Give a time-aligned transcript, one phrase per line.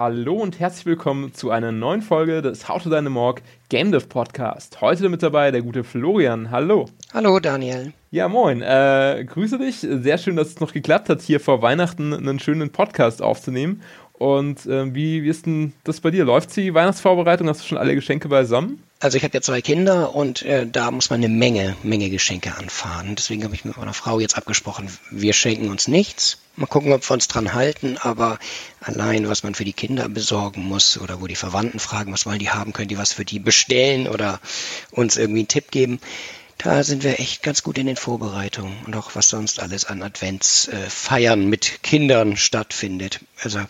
[0.00, 4.80] hallo und herzlich willkommen zu einer neuen Folge des How to Dynamorg Game Dev Podcast.
[4.80, 6.50] Heute mit dabei der gute Florian.
[6.50, 6.86] Hallo.
[7.12, 7.92] Hallo Daniel.
[8.10, 8.62] Ja, moin.
[8.62, 9.80] Äh, grüße dich.
[9.80, 13.82] Sehr schön, dass es noch geklappt hat, hier vor Weihnachten einen schönen Podcast aufzunehmen.
[14.20, 16.26] Und äh, wie, wie ist denn das bei dir?
[16.26, 17.48] Läuft die Weihnachtsvorbereitung?
[17.48, 18.82] Hast du schon alle Geschenke beisammen?
[18.98, 22.54] Also ich habe ja zwei Kinder und äh, da muss man eine Menge, Menge Geschenke
[22.54, 23.16] anfahren.
[23.16, 26.36] Deswegen habe ich mit meiner Frau jetzt abgesprochen, wir schenken uns nichts.
[26.56, 28.38] Mal gucken, ob wir uns dran halten, aber
[28.82, 32.40] allein, was man für die Kinder besorgen muss oder wo die Verwandten fragen, was wollen
[32.40, 34.38] die haben, können die was für die bestellen oder
[34.90, 35.98] uns irgendwie einen Tipp geben.
[36.58, 40.02] Da sind wir echt ganz gut in den Vorbereitungen und auch was sonst alles an
[40.02, 43.20] Adventsfeiern mit Kindern stattfindet.
[43.42, 43.60] Also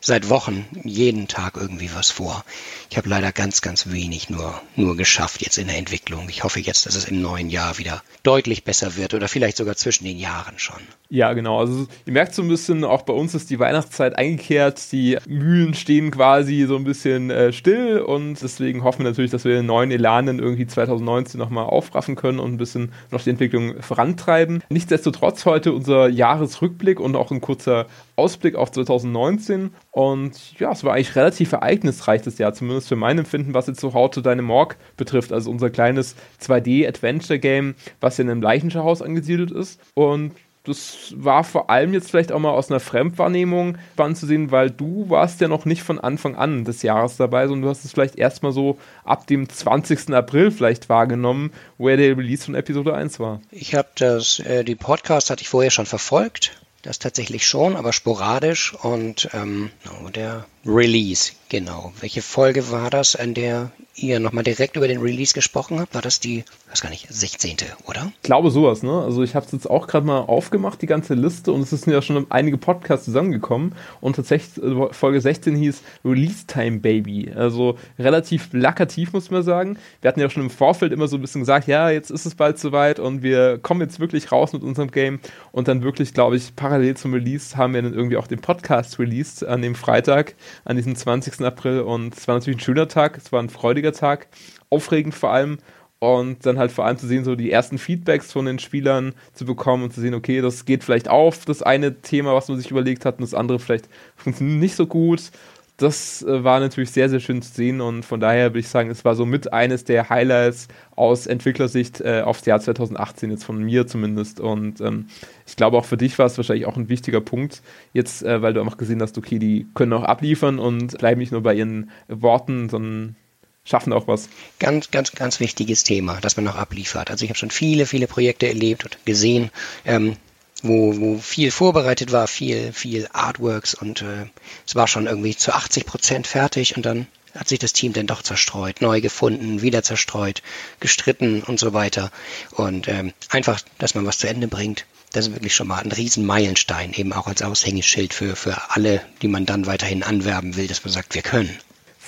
[0.00, 2.44] seit Wochen jeden Tag irgendwie was vor.
[2.90, 6.28] Ich habe leider ganz, ganz wenig nur, nur geschafft jetzt in der Entwicklung.
[6.28, 9.76] Ich hoffe jetzt, dass es im neuen Jahr wieder deutlich besser wird oder vielleicht sogar
[9.76, 10.80] zwischen den Jahren schon.
[11.10, 11.58] Ja, genau.
[11.58, 14.92] Also ihr merkt so ein bisschen, auch bei uns ist die Weihnachtszeit eingekehrt.
[14.92, 19.44] Die Mühlen stehen quasi so ein bisschen äh, still und deswegen hoffen wir natürlich, dass
[19.44, 23.30] wir den neuen Elan dann irgendwie 2019 nochmal aufraffen können und ein bisschen noch die
[23.30, 24.62] Entwicklung vorantreiben.
[24.68, 29.70] Nichtsdestotrotz heute unser Jahresrückblick und auch ein kurzer Ausblick auf 2019.
[29.98, 33.80] Und ja, es war eigentlich relativ ereignisreich das Jahr, zumindest für mein Empfinden, was jetzt
[33.80, 35.32] so How to Deine Morg betrifft.
[35.32, 39.80] Also unser kleines 2D-Adventure-Game, was in einem Leichenschauhaus angesiedelt ist.
[39.94, 44.52] Und das war vor allem jetzt vielleicht auch mal aus einer Fremdwahrnehmung spannend zu sehen,
[44.52, 47.84] weil du warst ja noch nicht von Anfang an des Jahres dabei, sondern du hast
[47.84, 50.14] es vielleicht erstmal so ab dem 20.
[50.14, 53.40] April vielleicht wahrgenommen, wo ja der Release von Episode 1 war.
[53.50, 57.92] Ich habe das, äh, die Podcast hatte ich vorher schon verfolgt das tatsächlich schon, aber
[57.92, 58.74] sporadisch.
[58.74, 59.70] Und ähm,
[60.14, 61.92] der Release, genau.
[62.00, 63.70] Welche Folge war das, an der
[64.02, 65.94] ihr nochmal direkt über den Release gesprochen habt?
[65.94, 67.56] War das die, weiß gar nicht, 16.
[67.86, 68.12] oder?
[68.16, 69.02] Ich glaube sowas, ne?
[69.02, 71.92] Also ich habe es jetzt auch gerade mal aufgemacht, die ganze Liste, und es sind
[71.92, 73.74] ja schon einige Podcasts zusammengekommen.
[74.00, 77.32] Und tatsächlich, äh, Folge 16 hieß Release Time Baby.
[77.34, 79.78] Also relativ plakativ, muss man sagen.
[80.00, 82.34] Wir hatten ja schon im Vorfeld immer so ein bisschen gesagt, ja, jetzt ist es
[82.34, 85.20] bald soweit und wir kommen jetzt wirklich raus mit unserem Game.
[85.52, 88.98] Und dann wirklich, glaube ich, parallel zum Release haben wir dann irgendwie auch den Podcast
[88.98, 91.40] released an dem Freitag an diesem 20.
[91.42, 94.28] April und es war natürlich ein schöner Tag, es war ein freudiger Tag,
[94.70, 95.58] aufregend vor allem
[96.00, 99.44] und dann halt vor allem zu sehen, so die ersten Feedbacks von den Spielern zu
[99.44, 102.70] bekommen und zu sehen, okay, das geht vielleicht auf, das eine Thema, was man sich
[102.70, 105.30] überlegt hat und das andere vielleicht funktioniert nicht so gut
[105.78, 108.90] das äh, war natürlich sehr, sehr schön zu sehen und von daher würde ich sagen,
[108.90, 110.66] es war so mit eines der Highlights
[110.96, 114.40] aus Entwicklersicht äh, aufs Jahr 2018, jetzt von mir zumindest.
[114.40, 115.06] Und ähm,
[115.46, 117.62] ich glaube auch für dich war es wahrscheinlich auch ein wichtiger Punkt,
[117.92, 121.30] jetzt, äh, weil du einfach gesehen hast, okay, die können auch abliefern und bleiben nicht
[121.30, 123.14] nur bei ihren Worten, sondern
[123.62, 124.28] schaffen auch was.
[124.58, 127.08] Ganz, ganz, ganz wichtiges Thema, dass man noch abliefert.
[127.10, 129.50] Also ich habe schon viele, viele Projekte erlebt und gesehen,
[129.84, 130.16] ähm,
[130.62, 134.26] wo, wo viel vorbereitet war, viel, viel Artworks und äh,
[134.66, 138.06] es war schon irgendwie zu 80 Prozent fertig und dann hat sich das Team dann
[138.06, 140.42] doch zerstreut, neu gefunden, wieder zerstreut,
[140.80, 142.10] gestritten und so weiter.
[142.52, 145.92] Und ähm, einfach, dass man was zu Ende bringt, das ist wirklich schon mal ein
[145.92, 150.66] riesen Meilenstein, eben auch als Aushängeschild für, für alle, die man dann weiterhin anwerben will,
[150.66, 151.56] dass man sagt, wir können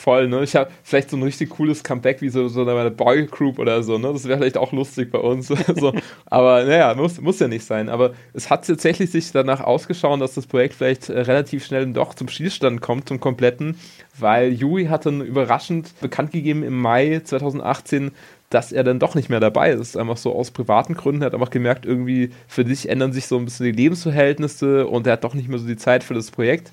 [0.00, 0.43] voll, ne?
[0.43, 3.83] Ich habe vielleicht so ein richtig cooles Comeback wie so, so eine Boy Group oder
[3.83, 4.12] so, ne?
[4.12, 5.49] Das wäre vielleicht auch lustig bei uns.
[5.49, 5.93] so.
[6.27, 7.88] Aber naja, muss, muss ja nicht sein.
[7.88, 12.15] Aber es hat tatsächlich sich danach ausgeschaut, dass das Projekt vielleicht äh, relativ schnell doch
[12.15, 13.77] zum Schießstand kommt, zum kompletten,
[14.19, 18.11] weil Yui hat dann überraschend bekannt gegeben im Mai 2018,
[18.49, 19.97] dass er dann doch nicht mehr dabei ist.
[19.97, 21.22] Einfach so aus privaten Gründen.
[21.22, 25.06] Er hat einfach gemerkt, irgendwie für dich ändern sich so ein bisschen die Lebensverhältnisse und
[25.06, 26.72] er hat doch nicht mehr so die Zeit für das Projekt.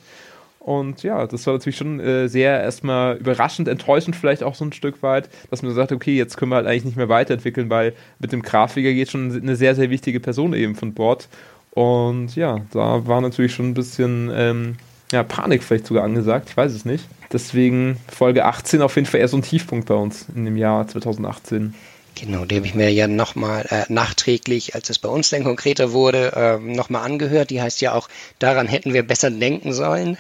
[0.68, 4.74] Und ja, das war natürlich schon äh, sehr erstmal überraschend, enttäuschend vielleicht auch so ein
[4.74, 7.94] Stück weit, dass man sagt, okay, jetzt können wir halt eigentlich nicht mehr weiterentwickeln, weil
[8.20, 11.30] mit dem Grafiker geht schon eine sehr, sehr wichtige Person eben von Bord.
[11.72, 14.76] Und ja, da war natürlich schon ein bisschen ähm,
[15.14, 17.08] ja, Panik vielleicht sogar angesagt, ich weiß es nicht.
[17.32, 20.86] Deswegen Folge 18 auf jeden Fall eher so ein Tiefpunkt bei uns in dem Jahr
[20.86, 21.76] 2018.
[22.20, 25.92] Genau, die habe ich mir ja nochmal äh, nachträglich, als es bei uns dann konkreter
[25.92, 27.52] wurde, äh, nochmal angehört.
[27.52, 30.18] Die heißt ja auch, daran hätten wir besser denken sollen.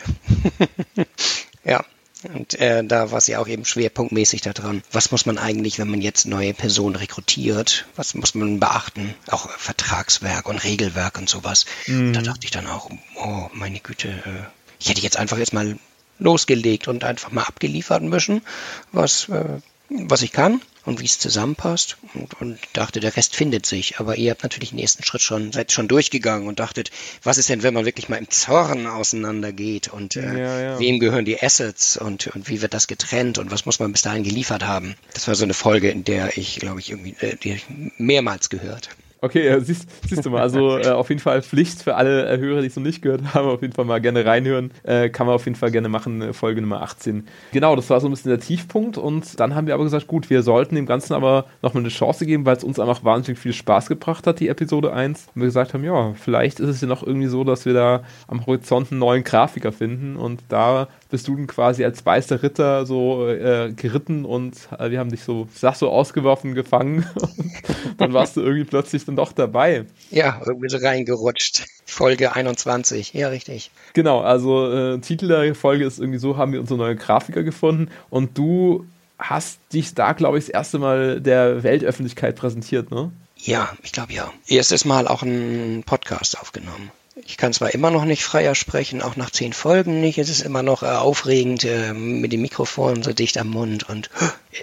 [1.63, 1.83] ja,
[2.23, 4.83] und äh, da war es ja auch eben schwerpunktmäßig daran.
[4.91, 7.85] Was muss man eigentlich, wenn man jetzt neue Personen rekrutiert?
[7.95, 9.15] Was muss man beachten?
[9.31, 11.65] Auch Vertragswerk und Regelwerk und sowas.
[11.87, 12.13] Mhm.
[12.13, 14.45] Da dachte ich dann auch, oh, meine Güte, äh,
[14.79, 15.79] ich hätte jetzt einfach jetzt mal
[16.19, 18.43] losgelegt und einfach mal abgeliefert müssen,
[18.91, 19.45] was, äh,
[19.89, 23.99] was ich kann und wie es zusammenpasst und, und, dachte, der Rest findet sich.
[23.99, 26.91] Aber ihr habt natürlich den ersten Schritt schon, seid schon durchgegangen und dachtet,
[27.23, 30.79] was ist denn, wenn man wirklich mal im Zorn auseinandergeht und äh, ja, ja.
[30.79, 34.01] wem gehören die Assets und, und wie wird das getrennt und was muss man bis
[34.01, 34.95] dahin geliefert haben?
[35.13, 37.61] Das war so eine Folge, in der ich, glaube ich, irgendwie äh, die
[37.97, 38.89] mehrmals gehört.
[39.19, 42.37] Okay, äh, siehst, siehst du mal, also äh, auf jeden Fall Pflicht für alle äh,
[42.37, 44.71] Hörer, die es noch nicht gehört haben, auf jeden Fall mal gerne reinhören.
[44.83, 47.25] Äh, kann man auf jeden Fall gerne machen, äh, Folge Nummer 18.
[47.51, 50.29] Genau, das war so ein bisschen der Tiefpunkt und dann haben wir aber gesagt, gut,
[50.29, 53.53] wir sollten dem Ganzen aber nochmal eine Chance geben, weil es uns einfach wahnsinnig viel
[53.53, 55.29] Spaß gebracht hat, die Episode 1.
[55.33, 58.03] Und wir gesagt haben, ja, vielleicht ist es ja noch irgendwie so, dass wir da
[58.27, 62.85] am Horizont einen neuen Grafiker finden und da bist du dann quasi als weißer Ritter
[62.85, 67.51] so äh, geritten und äh, wir haben dich so, ich sag so, ausgeworfen, gefangen und
[67.97, 69.85] dann warst du irgendwie plötzlich dann doch dabei.
[70.11, 71.65] Ja, irgendwie so reingerutscht.
[71.85, 73.71] Folge 21, ja richtig.
[73.93, 77.89] Genau, also äh, Titel der Folge ist irgendwie so, haben wir unsere neue Grafiker gefunden
[78.09, 78.85] und du
[79.17, 83.11] hast dich da, glaube ich, das erste Mal der Weltöffentlichkeit präsentiert, ne?
[83.37, 84.31] Ja, ich glaube ja.
[84.47, 86.91] Erstes Mal auch einen Podcast aufgenommen.
[87.25, 90.17] Ich kann zwar immer noch nicht freier sprechen, auch nach zehn Folgen nicht.
[90.17, 94.09] Es ist immer noch äh, aufregend äh, mit dem Mikrofon so dicht am Mund und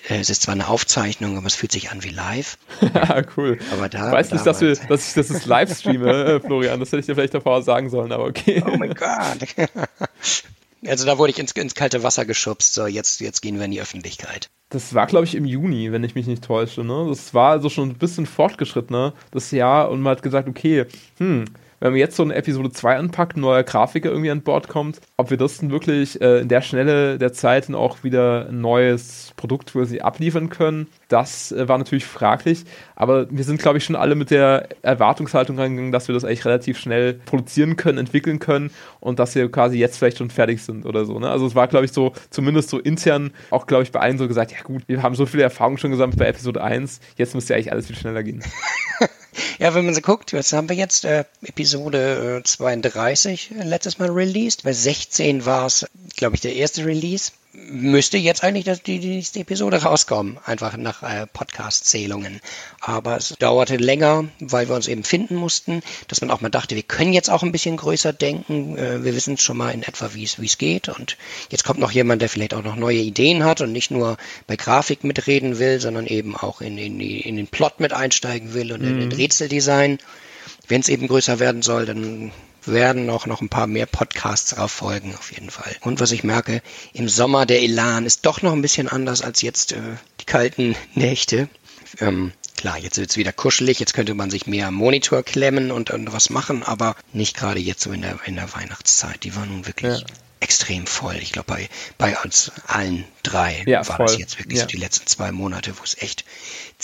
[0.09, 2.59] äh, es ist zwar eine Aufzeichnung, aber es fühlt sich an wie live.
[2.81, 3.59] ja, cool.
[3.73, 6.81] Aber da, ich weiß nicht, dass, wir, dass ich das ist Livestreame, äh, Florian.
[6.81, 8.63] Das hätte ich dir vielleicht davor sagen sollen, aber okay.
[8.67, 9.39] Oh mein Gott.
[10.87, 12.75] Also da wurde ich ins, ins kalte Wasser geschubst.
[12.75, 14.51] So, jetzt, jetzt gehen wir in die Öffentlichkeit.
[14.69, 16.85] Das war, glaube ich, im Juni, wenn ich mich nicht täusche.
[16.85, 17.07] Ne?
[17.09, 19.91] Das war also schon ein bisschen fortgeschrittener, das Jahr.
[19.91, 20.85] Und man hat gesagt, okay,
[21.17, 21.47] hm,
[21.81, 25.01] wenn man jetzt so eine Episode 2 anpackt, ein neuer Grafiker irgendwie an Bord kommt,
[25.17, 28.61] ob wir das dann wirklich äh, in der Schnelle der Zeit dann auch wieder ein
[28.61, 32.65] neues Produkt für sie abliefern können, das äh, war natürlich fraglich.
[32.97, 36.45] Aber wir sind, glaube ich, schon alle mit der Erwartungshaltung reingegangen, dass wir das eigentlich
[36.45, 40.87] relativ schnell produzieren können, entwickeln können und dass wir quasi jetzt vielleicht schon fertig sind
[40.87, 41.19] oder so.
[41.19, 41.29] Ne?
[41.29, 44.29] Also es war, glaube ich, so, zumindest so intern auch, glaube ich, bei allen so
[44.29, 47.53] gesagt, ja gut, wir haben so viele Erfahrungen schon gesammelt bei Episode 1, jetzt müsste
[47.53, 48.43] ja eigentlich alles viel schneller gehen.
[49.59, 51.05] Ja, wenn man so guckt, was haben wir jetzt?
[51.05, 54.65] Äh, Episode äh, 32 äh, letztes Mal released.
[54.65, 55.87] Bei 16 war es,
[56.17, 61.03] glaube ich, der erste Release müsste jetzt eigentlich die, die nächste Episode rauskommen, einfach nach
[61.03, 62.41] äh, Podcast-Zählungen.
[62.81, 66.75] Aber es dauerte länger, weil wir uns eben finden mussten, dass man auch mal dachte,
[66.75, 68.77] wir können jetzt auch ein bisschen größer denken.
[68.77, 70.89] Äh, wir wissen schon mal in etwa, wie es geht.
[70.89, 71.17] Und
[71.51, 74.17] jetzt kommt noch jemand, der vielleicht auch noch neue Ideen hat und nicht nur
[74.47, 78.73] bei Grafik mitreden will, sondern eben auch in, in, in den Plot mit einsteigen will
[78.73, 78.89] und mhm.
[78.89, 79.11] in den
[79.45, 79.99] Rätseldesign.
[80.69, 82.33] Wenn es eben größer werden soll, dann
[82.65, 85.77] werden auch noch ein paar mehr Podcasts darauf folgen, auf jeden Fall.
[85.83, 86.63] Und was ich merke,
[86.95, 89.81] im Sommer der Elan ist doch noch ein bisschen anders als jetzt äh,
[90.21, 91.49] die kalten Nächte.
[92.01, 95.71] Ähm, klar, jetzt wird es wieder kuschelig, jetzt könnte man sich mehr am Monitor klemmen
[95.71, 99.23] und, und was machen, aber nicht gerade jetzt so in der, in der Weihnachtszeit.
[99.25, 100.07] Die war nun wirklich ja.
[100.41, 101.17] extrem voll.
[101.17, 101.69] Ich glaube, bei,
[101.99, 104.07] bei uns allen drei ja, war voll.
[104.07, 104.65] das jetzt wirklich ja.
[104.65, 106.25] so die letzten zwei Monate, wo es echt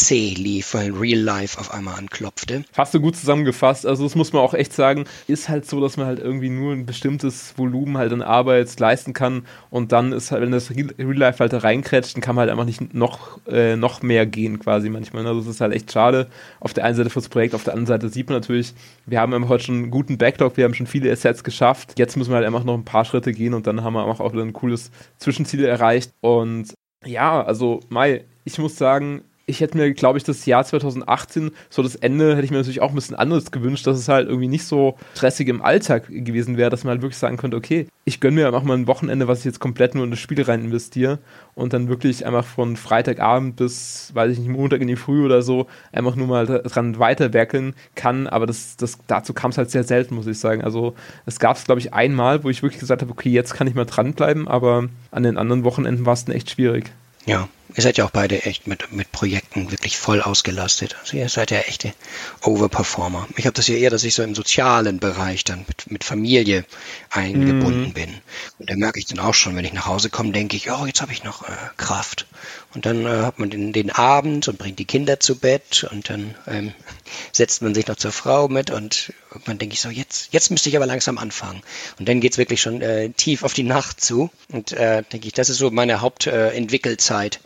[0.01, 2.65] zäh lief, weil Real Life auf einmal anklopfte.
[2.77, 3.87] Hast du gut zusammengefasst.
[3.87, 6.73] Also das muss man auch echt sagen, ist halt so, dass man halt irgendwie nur
[6.73, 11.17] ein bestimmtes Volumen halt an Arbeit leisten kann und dann ist halt, wenn das Real
[11.17, 14.59] Life halt da reinkrätscht, dann kann man halt einfach nicht noch, äh, noch mehr gehen
[14.59, 15.27] quasi manchmal.
[15.27, 16.29] Also das ist halt echt schade.
[16.61, 18.73] Auf der einen Seite fürs Projekt, auf der anderen Seite sieht man natürlich,
[19.07, 21.99] wir haben heute schon einen guten Backlog, wir haben schon viele Assets geschafft.
[21.99, 24.33] Jetzt müssen wir halt einfach noch ein paar Schritte gehen und dann haben wir auch
[24.33, 26.73] wieder ein cooles Zwischenziel erreicht und
[27.05, 31.83] ja, also Mai, ich muss sagen, ich hätte mir, glaube ich, das Jahr 2018, so
[31.83, 34.49] das Ende, hätte ich mir natürlich auch ein bisschen anderes gewünscht, dass es halt irgendwie
[34.49, 38.21] nicht so stressig im Alltag gewesen wäre, dass man halt wirklich sagen könnte, okay, ich
[38.21, 40.65] gönne mir einfach mal ein Wochenende, was ich jetzt komplett nur in das Spiel rein
[40.65, 41.19] investiere
[41.55, 45.43] und dann wirklich einfach von Freitagabend bis, weiß ich nicht, Montag in die Früh oder
[45.43, 49.85] so, einfach nur mal dran weiterwerkeln kann, aber das, das, dazu kam es halt sehr
[49.85, 50.63] selten, muss ich sagen.
[50.63, 50.95] Also
[51.27, 53.75] es gab es, glaube ich, einmal, wo ich wirklich gesagt habe, okay, jetzt kann ich
[53.75, 56.93] mal dranbleiben, aber an den anderen Wochenenden war es dann echt schwierig.
[57.31, 60.97] Ja, ihr seid ja auch beide echt mit, mit Projekten wirklich voll ausgelastet.
[61.01, 61.95] Also ihr seid ja echte
[62.43, 63.29] Overperformer.
[63.37, 66.65] Ich habe das ja eher, dass ich so im sozialen Bereich dann mit, mit Familie
[67.09, 67.93] eingebunden mm.
[67.93, 68.15] bin.
[68.59, 70.87] Und da merke ich dann auch schon, wenn ich nach Hause komme, denke ich, oh,
[70.87, 72.27] jetzt habe ich noch äh, Kraft.
[72.73, 76.09] Und dann äh, hat man den, den Abend und bringt die Kinder zu Bett und
[76.09, 76.73] dann ähm,
[77.33, 80.69] setzt man sich noch zur Frau mit und irgendwann denke ich so, jetzt, jetzt müsste
[80.69, 81.63] ich aber langsam anfangen.
[81.99, 84.31] Und dann geht's wirklich schon äh, tief auf die Nacht zu.
[84.53, 87.41] Und äh, denke ich, das ist so meine Hauptentwickelzeit,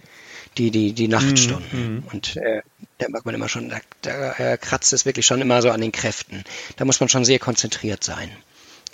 [0.58, 1.96] die, die, die Nachtstunden.
[1.96, 2.04] Mhm.
[2.12, 2.62] Und äh,
[2.98, 5.80] da merkt man immer schon, da, da äh, kratzt es wirklich schon immer so an
[5.80, 6.44] den Kräften.
[6.76, 8.30] Da muss man schon sehr konzentriert sein.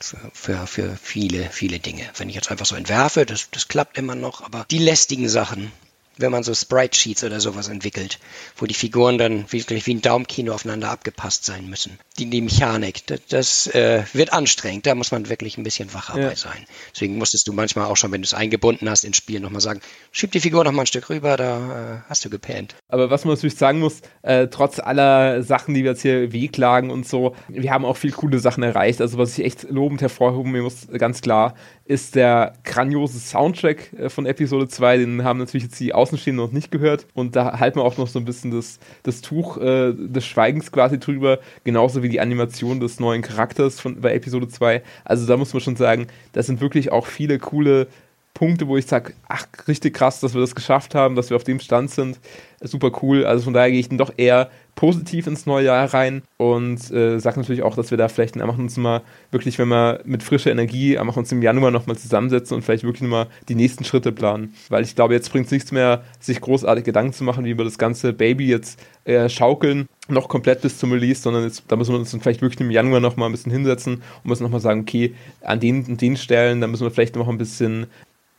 [0.03, 2.09] Für, für, für viele, viele Dinge.
[2.17, 5.73] Wenn ich jetzt einfach so entwerfe, das, das klappt immer noch, aber die lästigen Sachen,
[6.21, 8.19] wenn man so Sprite-Sheets oder sowas entwickelt,
[8.57, 11.99] wo die Figuren dann wirklich wie ein Daumenkino aufeinander abgepasst sein müssen.
[12.19, 16.09] Die, die Mechanik, das, das äh, wird anstrengend, da muss man wirklich ein bisschen wach
[16.09, 16.37] dabei ja.
[16.37, 16.65] sein.
[16.95, 19.81] Deswegen musstest du manchmal auch schon, wenn du es eingebunden hast ins Spiel, nochmal sagen,
[20.13, 22.75] schieb die Figur nochmal ein Stück rüber, da äh, hast du gepennt.
[22.89, 26.91] Aber was man natürlich sagen muss, äh, trotz aller Sachen, die wir jetzt hier wehklagen
[26.91, 29.01] und so, wir haben auch viel coole Sachen erreicht.
[29.01, 34.27] Also was ich echt lobend hervorheben muss, ganz klar, ist der grandiose Soundtrack äh, von
[34.27, 34.99] Episode 2.
[34.99, 37.07] Den haben natürlich jetzt die Aus Außenstehenden noch nicht gehört.
[37.15, 40.73] Und da halten wir auch noch so ein bisschen das, das Tuch äh, des Schweigens
[40.73, 44.83] quasi drüber, genauso wie die Animation des neuen Charakters von, bei Episode 2.
[45.05, 47.87] Also da muss man schon sagen, da sind wirklich auch viele coole
[48.35, 51.45] Punkte, wo ich sage, ach, richtig krass, dass wir das geschafft haben, dass wir auf
[51.45, 52.19] dem Stand sind.
[52.63, 53.25] Super cool.
[53.25, 57.19] Also von daher gehe ich dann doch eher positiv ins neue Jahr rein und äh,
[57.19, 60.51] sage natürlich auch, dass wir da vielleicht einfach uns mal wirklich, wenn wir mit frischer
[60.51, 64.55] Energie einfach uns im Januar nochmal zusammensetzen und vielleicht wirklich nochmal die nächsten Schritte planen.
[64.71, 67.65] Weil ich glaube, jetzt bringt es nichts mehr, sich großartig Gedanken zu machen, wie wir
[67.65, 71.93] das ganze Baby jetzt äh, schaukeln, noch komplett bis zum Release, sondern jetzt, da müssen
[71.93, 74.81] wir uns dann vielleicht wirklich im Januar nochmal ein bisschen hinsetzen und müssen nochmal sagen,
[74.81, 77.87] okay, an den und den Stellen, da müssen wir vielleicht noch ein bisschen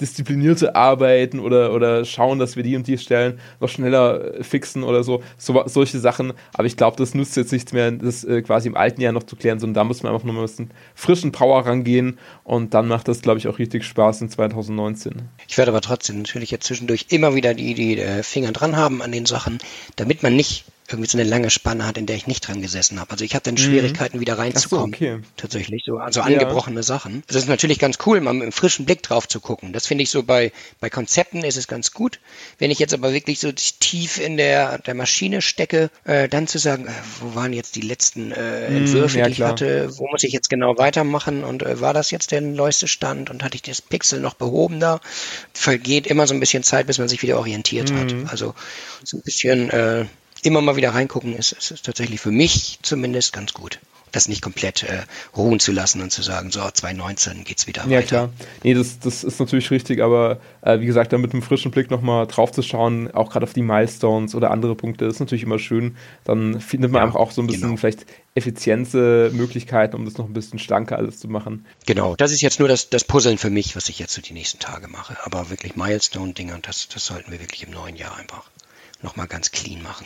[0.02, 4.84] disziplinierte arbeiten oder, oder schauen, dass wir die und die Stellen noch schneller äh, fixen
[4.84, 6.34] oder so, so solche Sachen.
[6.54, 9.24] Aber ich glaube, das nützt jetzt nichts mehr, das äh, quasi im alten Jahr noch
[9.24, 12.88] zu klären, sondern da muss man einfach mal ein bisschen frischen Power rangehen und dann
[12.88, 15.22] macht das, glaube ich, auch richtig Spaß in 2019.
[15.48, 19.02] Ich werde aber trotzdem natürlich jetzt zwischendurch immer wieder die, die äh, Finger dran haben
[19.02, 19.60] an den Sachen,
[19.96, 23.00] damit man nicht irgendwie so eine lange Spanne hat, in der ich nicht dran gesessen
[23.00, 23.12] habe.
[23.12, 23.60] Also ich habe dann mhm.
[23.60, 24.96] Schwierigkeiten, wieder reinzukommen.
[24.98, 25.20] So, okay.
[25.38, 26.84] Tatsächlich, so, also angebrochene ja.
[26.84, 27.24] Sachen.
[27.28, 29.74] Das ist natürlich ganz cool, mal mit einem frischen Blick drauf zu gucken.
[29.74, 32.20] Das finde ich so bei, bei Konzepten ist es ganz gut.
[32.60, 36.58] Wenn ich jetzt aber wirklich so tief in der, der Maschine stecke, äh, dann zu
[36.58, 39.52] sagen, äh, wo waren jetzt die letzten äh, mhm, Entwürfe, ja, die ich klar.
[39.52, 43.30] hatte, wo muss ich jetzt genau weitermachen und äh, war das jetzt der neueste Stand
[43.30, 45.00] und hatte ich das Pixel noch behoben da?
[45.54, 48.00] Vergeht immer so ein bisschen Zeit, bis man sich wieder orientiert mhm.
[48.00, 48.32] hat.
[48.32, 48.54] Also
[49.04, 50.06] so ein bisschen äh,
[50.44, 53.80] immer mal wieder reingucken ist, ist, tatsächlich für mich zumindest ganz gut
[54.12, 55.04] das nicht komplett äh,
[55.36, 58.00] ruhen zu lassen und zu sagen, so 2019 geht's wieder ja, weiter.
[58.00, 58.30] Ja klar,
[58.64, 61.90] nee, das, das ist natürlich richtig, aber äh, wie gesagt, da mit einem frischen Blick
[61.90, 65.60] nochmal drauf zu schauen, auch gerade auf die Milestones oder andere Punkte, ist natürlich immer
[65.60, 65.96] schön.
[66.26, 67.78] Dann findet man ja, einfach auch so ein bisschen genau.
[67.78, 68.06] vielleicht
[68.36, 71.66] Effizienzmöglichkeiten, um das noch ein bisschen schlanker alles zu machen.
[71.86, 74.34] Genau, das ist jetzt nur das, das Puzzeln für mich, was ich jetzt so die
[74.34, 75.18] nächsten Tage mache.
[75.24, 78.50] Aber wirklich Milestone-Dinger, das, das sollten wir wirklich im neuen Jahr einfach
[79.02, 80.06] nochmal ganz clean machen.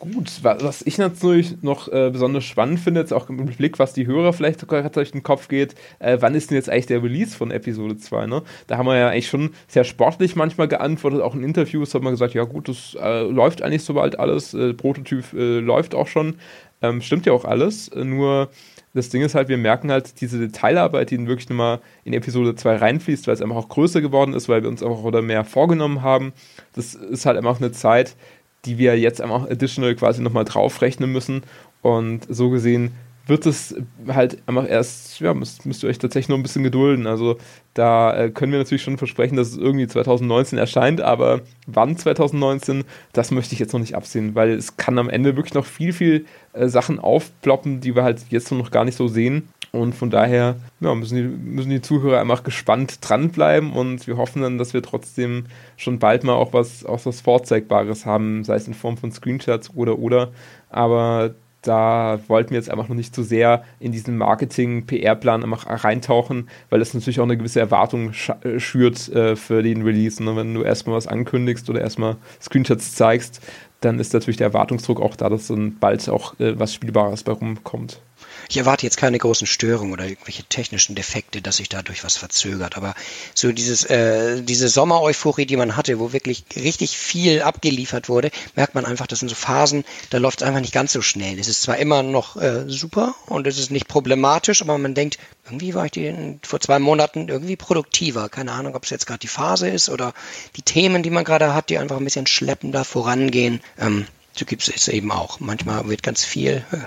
[0.00, 4.06] Gut, was ich natürlich noch äh, besonders spannend finde, jetzt auch im Blick, was die
[4.06, 7.36] Hörer vielleicht sogar durch den Kopf geht, äh, wann ist denn jetzt eigentlich der Release
[7.36, 8.26] von Episode 2?
[8.26, 8.42] Ne?
[8.66, 12.14] Da haben wir ja eigentlich schon sehr sportlich manchmal geantwortet, auch in Interviews hat man
[12.14, 16.36] gesagt, ja gut, das äh, läuft eigentlich soweit alles, äh, Prototyp äh, läuft auch schon,
[16.80, 18.48] ähm, stimmt ja auch alles, nur
[18.94, 22.76] das Ding ist halt, wir merken halt diese Detailarbeit, die wirklich nochmal in Episode 2
[22.76, 26.02] reinfließt, weil es einfach auch größer geworden ist, weil wir uns auch oder mehr vorgenommen
[26.02, 26.32] haben.
[26.72, 28.16] Das ist halt einfach eine Zeit,
[28.64, 31.42] die wir jetzt einfach additional quasi nochmal draufrechnen müssen.
[31.82, 32.92] Und so gesehen
[33.26, 33.76] wird es
[34.08, 37.06] halt einfach erst, ja, müsst, müsst ihr euch tatsächlich noch ein bisschen gedulden.
[37.06, 37.38] Also
[37.74, 42.84] da äh, können wir natürlich schon versprechen, dass es irgendwie 2019 erscheint, aber wann 2019,
[43.12, 45.92] das möchte ich jetzt noch nicht absehen, weil es kann am Ende wirklich noch viel,
[45.92, 49.48] viel äh, Sachen aufploppen, die wir halt jetzt noch gar nicht so sehen.
[49.72, 54.42] Und von daher ja, müssen, die, müssen die Zuhörer einfach gespannt dranbleiben und wir hoffen
[54.42, 55.46] dann, dass wir trotzdem
[55.76, 59.70] schon bald mal auch was, auch was Vorzeigbares haben, sei es in Form von Screenshots
[59.74, 60.30] oder oder.
[60.70, 66.48] Aber da wollten wir jetzt einfach noch nicht zu so sehr in diesen Marketing-PR-Plan reintauchen,
[66.70, 68.12] weil das natürlich auch eine gewisse Erwartung
[68.42, 70.22] äh, schürt äh, für den Release.
[70.22, 70.36] Ne?
[70.36, 73.40] Wenn du erstmal was ankündigst oder erstmal Screenshots zeigst,
[73.80, 77.32] dann ist natürlich der Erwartungsdruck auch da, dass dann bald auch äh, was Spielbares bei
[77.32, 78.00] rumkommt.
[78.48, 82.76] Ich erwarte jetzt keine großen Störungen oder irgendwelche technischen Defekte, dass sich dadurch was verzögert.
[82.76, 82.94] Aber
[83.34, 88.74] so dieses, äh, diese Sommer-Euphorie, die man hatte, wo wirklich richtig viel abgeliefert wurde, merkt
[88.74, 91.38] man einfach, das sind so Phasen, da läuft es einfach nicht ganz so schnell.
[91.38, 95.18] Es ist zwar immer noch äh, super und es ist nicht problematisch, aber man denkt,
[95.46, 98.28] irgendwie war ich die vor zwei Monaten irgendwie produktiver.
[98.28, 100.14] Keine Ahnung, ob es jetzt gerade die Phase ist oder
[100.56, 103.60] die Themen, die man gerade hat, die einfach ein bisschen schleppender vorangehen.
[103.78, 105.40] Ähm, so gibt es eben auch.
[105.40, 106.78] Manchmal wird ganz viel äh,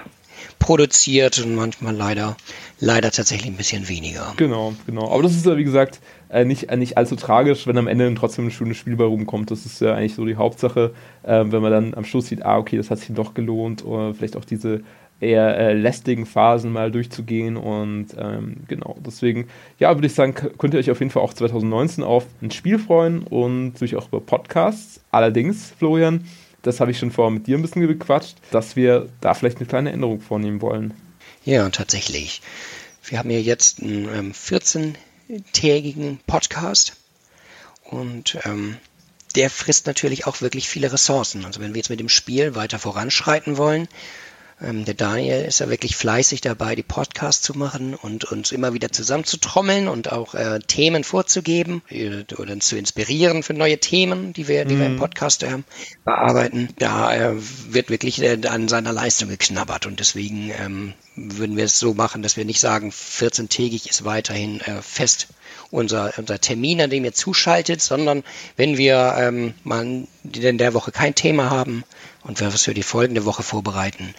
[0.59, 2.38] produziert und manchmal leider,
[2.79, 4.33] leider tatsächlich ein bisschen weniger.
[4.38, 5.12] Genau, genau.
[5.12, 8.13] Aber das ist ja, wie gesagt, äh, nicht, äh, nicht allzu tragisch, wenn am Ende
[8.15, 9.51] trotzdem ein schönes Spiel bei rumkommt.
[9.51, 12.57] Das ist ja eigentlich so die Hauptsache, äh, wenn man dann am Schluss sieht, ah,
[12.57, 14.81] okay, das hat sich doch gelohnt oder vielleicht auch diese
[15.23, 19.47] eher äh, lästigen Phasen mal durchzugehen und ähm, genau, deswegen,
[19.79, 22.77] ja, würde ich sagen, könnt ihr euch auf jeden Fall auch 2019 auf ein Spiel
[22.77, 25.01] freuen und natürlich auch über Podcasts.
[25.12, 26.25] Allerdings, Florian,
[26.63, 29.67] das habe ich schon vorher mit dir ein bisschen gequatscht, dass wir da vielleicht eine
[29.67, 30.93] kleine Änderung vornehmen wollen.
[31.46, 32.41] Ja, tatsächlich.
[33.03, 36.96] Wir haben ja jetzt einen ähm, 14-tägigen Podcast
[37.84, 38.77] und ähm,
[39.36, 41.43] der frisst natürlich auch wirklich viele Ressourcen.
[41.46, 43.89] Also wenn wir jetzt mit dem Spiel weiter voranschreiten wollen,
[44.62, 48.74] ähm, der Daniel ist ja wirklich fleißig dabei, die Podcasts zu machen und uns immer
[48.74, 54.48] wieder zusammenzutrommeln und auch äh, Themen vorzugeben äh, oder zu inspirieren für neue Themen, die
[54.48, 54.79] wir, die mhm.
[54.79, 55.00] wir im mhm.
[55.00, 55.60] Podcast äh,
[56.05, 56.69] bearbeiten.
[56.77, 57.36] Da äh,
[57.69, 62.24] wird wirklich äh, an seiner Leistung geknabbert und deswegen ähm, würden wir es so machen,
[62.24, 65.27] dass wir nicht sagen, 14-tägig ist weiterhin äh, fest
[65.70, 68.24] unser, unser Termin, an dem ihr zuschaltet, sondern
[68.55, 71.84] wenn wir ähm, mal in der Woche kein Thema haben
[72.24, 74.13] und wir was für die folgende Woche vorbereiten,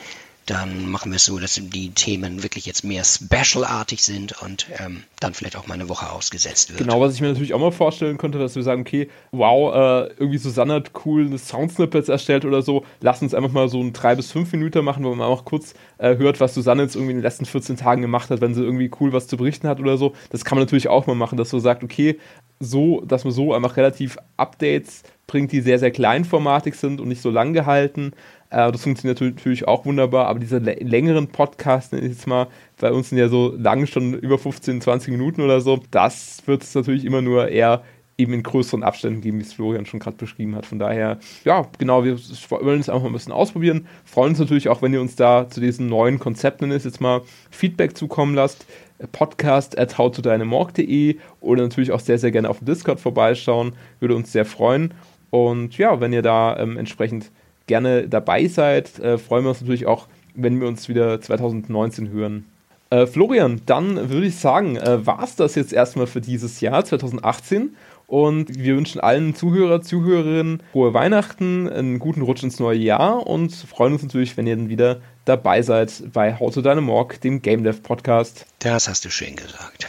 [0.46, 5.04] dann machen wir es so, dass die Themen wirklich jetzt mehr specialartig sind und ähm,
[5.20, 6.80] dann vielleicht auch mal eine Woche ausgesetzt wird.
[6.80, 10.12] Genau, was ich mir natürlich auch mal vorstellen könnte, dass wir sagen, okay, wow, äh,
[10.18, 14.14] irgendwie Susanne hat cool Soundsnippets erstellt oder so, lass uns einfach mal so ein drei
[14.14, 17.18] bis fünf Minuten machen, wo man auch kurz äh, hört, was Susanne jetzt irgendwie in
[17.18, 19.96] den letzten 14 Tagen gemacht hat, wenn sie irgendwie cool was zu berichten hat oder
[19.96, 20.12] so.
[20.30, 22.18] Das kann man natürlich auch mal machen, dass man sagt, okay,
[22.60, 27.22] so, dass man so einfach relativ Updates bringt, die sehr, sehr kleinformatig sind und nicht
[27.22, 28.12] so lang gehalten.
[28.54, 32.46] Äh, das funktioniert natürlich auch wunderbar, aber diese längeren Podcasts, jetzt mal,
[32.78, 36.62] bei uns sind ja so lang schon über 15, 20 Minuten oder so, das wird
[36.62, 37.82] es natürlich immer nur eher
[38.16, 40.66] eben in größeren Abständen geben, wie es Florian schon gerade beschrieben hat.
[40.66, 43.88] Von daher, ja, genau, wir wollen es einfach mal ein bisschen ausprobieren.
[44.04, 47.96] Freuen uns natürlich auch, wenn ihr uns da zu diesen neuen Konzepten jetzt mal Feedback
[47.96, 48.66] zukommen lasst.
[49.10, 53.72] Podcast at howtodynamorg.de oder natürlich auch sehr, sehr gerne auf dem Discord vorbeischauen.
[53.98, 54.94] Würde uns sehr freuen.
[55.30, 57.32] Und ja, wenn ihr da ähm, entsprechend
[57.66, 62.46] gerne dabei seid, äh, freuen wir uns natürlich auch, wenn wir uns wieder 2019 hören.
[62.90, 66.84] Äh, Florian, dann würde ich sagen, äh, war es das jetzt erstmal für dieses Jahr
[66.84, 67.74] 2018.
[68.06, 73.54] Und wir wünschen allen Zuhörer, Zuhörerinnen frohe Weihnachten, einen guten Rutsch ins neue Jahr und
[73.54, 77.64] freuen uns natürlich, wenn ihr dann wieder dabei seid bei How to Dynamorg, dem Game
[77.64, 78.46] Dev Podcast.
[78.58, 79.88] Das hast du schön gesagt.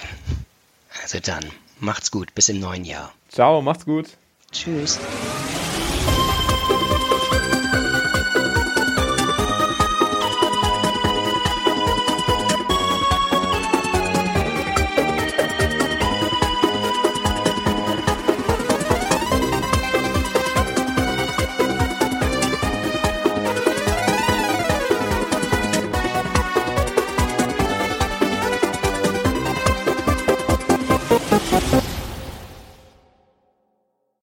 [1.03, 1.44] Also dann,
[1.79, 3.12] macht's gut, bis im neuen Jahr.
[3.29, 4.08] Ciao, macht's gut.
[4.51, 4.98] Tschüss.